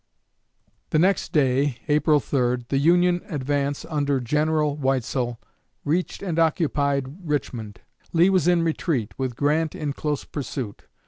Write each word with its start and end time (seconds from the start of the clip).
'"The 0.89 0.97
next 0.97 1.31
day 1.31 1.77
(April 1.87 2.19
3) 2.19 2.65
the 2.69 2.79
Union 2.79 3.21
advance, 3.29 3.85
under 3.85 4.19
General 4.19 4.75
Weitzel, 4.75 5.39
reached 5.85 6.23
and 6.23 6.39
occupied 6.39 7.19
Richmond. 7.29 7.81
Lee 8.11 8.31
was 8.31 8.47
in 8.47 8.63
retreat, 8.63 9.13
with 9.19 9.35
Grant 9.35 9.75
in 9.75 9.93
close 9.93 10.23
pursuit. 10.23 10.85